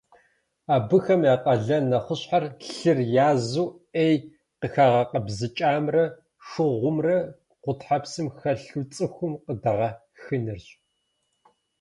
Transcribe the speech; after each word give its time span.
Абыхэм 0.75 1.21
я 1.33 1.35
къалэн 1.43 1.83
нэхъыщхьэр- 1.91 2.43
лъыр 2.75 2.99
язу, 3.29 3.67
ӏей 3.93 4.15
къыхагъэкъэбзыкӏамрэ 4.59 6.03
шыгъумрэ 6.47 7.17
гъутхьэпсым 7.63 8.27
хэлъу 8.37 8.83
цӏыхум 8.93 9.33
къыдэгъэхынырщ. 9.43 10.65